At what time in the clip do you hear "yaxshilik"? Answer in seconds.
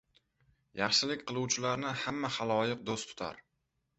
0.79-1.25